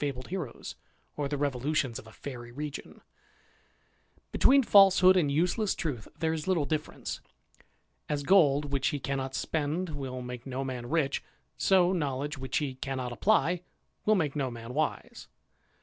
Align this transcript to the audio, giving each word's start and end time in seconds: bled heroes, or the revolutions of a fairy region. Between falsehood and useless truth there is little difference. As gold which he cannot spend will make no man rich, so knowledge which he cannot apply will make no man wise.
bled 0.01 0.27
heroes, 0.29 0.73
or 1.15 1.27
the 1.27 1.37
revolutions 1.37 1.99
of 1.99 2.07
a 2.07 2.11
fairy 2.11 2.51
region. 2.51 3.01
Between 4.31 4.63
falsehood 4.63 5.15
and 5.15 5.31
useless 5.31 5.75
truth 5.75 6.07
there 6.17 6.33
is 6.33 6.47
little 6.47 6.65
difference. 6.65 7.21
As 8.09 8.23
gold 8.23 8.71
which 8.73 8.87
he 8.87 8.99
cannot 8.99 9.35
spend 9.35 9.89
will 9.89 10.23
make 10.23 10.47
no 10.47 10.63
man 10.63 10.89
rich, 10.89 11.23
so 11.55 11.93
knowledge 11.93 12.35
which 12.35 12.57
he 12.57 12.73
cannot 12.73 13.11
apply 13.11 13.61
will 14.03 14.15
make 14.15 14.35
no 14.35 14.49
man 14.49 14.73
wise. 14.73 15.27